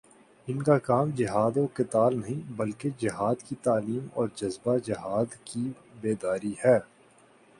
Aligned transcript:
ان 0.47 0.61
کا 0.63 0.77
کام 0.79 1.09
جہاد 1.11 1.57
و 1.57 1.65
قتال 1.73 2.17
نہیں، 2.19 2.41
بلکہ 2.57 2.89
جہادکی 2.97 3.55
تعلیم 3.63 4.07
اور 4.13 4.27
جذبۂ 4.35 4.77
جہاد 4.85 5.35
کی 5.43 5.63
بیداری 6.01 6.53
ہے 6.65 6.77